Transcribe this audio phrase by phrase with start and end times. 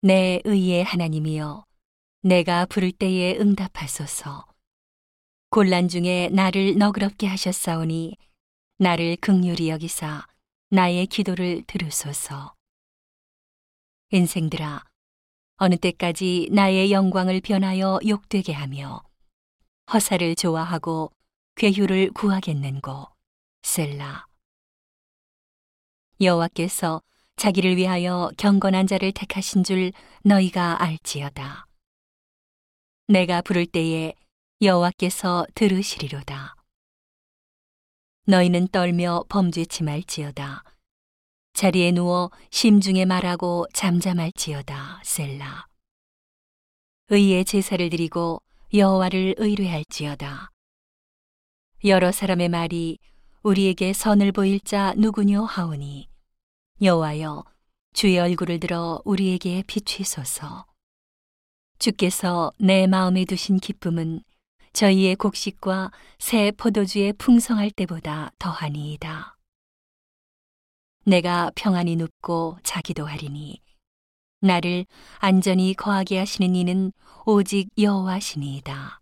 [0.00, 1.66] 내 의의 하나님이여
[2.22, 4.46] 내가 부를 때에 응답하소서.
[5.50, 8.16] 곤란 중에 나를 너그럽게 하셨사오니
[8.78, 10.24] 나를 극률이 여기사
[10.70, 12.54] 나의 기도를 들으소서.
[14.10, 14.84] 인생들아
[15.56, 19.02] 어느 때까지 나의 영광을 변하여 욕되게 하며
[19.92, 21.10] 허사를 좋아하고
[21.56, 23.08] 괴휴를 구하겠는고
[23.62, 24.28] 셀라.
[26.20, 27.02] 여호와께서
[27.38, 29.92] 자기를 위하여 경건한 자를 택하신 줄
[30.24, 31.66] 너희가 알지어다.
[33.06, 34.12] 내가 부를 때에
[34.60, 36.56] 여호와께서 들으시리로다.
[38.26, 40.64] 너희는 떨며 범죄치 말지어다.
[41.54, 45.68] 자리에 누워 심중에 말하고 잠잠할지어다 셀라.
[47.10, 48.42] 의의 제사를 드리고
[48.74, 50.50] 여호와를 의뢰할지어다.
[51.84, 52.98] 여러 사람의 말이
[53.44, 56.07] 우리에게 선을 보일 자 누구뇨 하오니
[56.80, 57.44] 여호와여
[57.92, 60.66] 주의 얼굴을 들어 우리에게 비추소서
[61.80, 64.22] 주께서 내 마음에 두신 기쁨은
[64.72, 69.36] 저희의 곡식과 새 포도주의 풍성할 때보다 더하니이다.
[71.04, 73.60] 내가 평안히 눕고 자기도 하리니
[74.40, 74.86] 나를
[75.18, 76.92] 안전히 거하게 하시는 이는
[77.26, 79.00] 오직 여호와시니이다.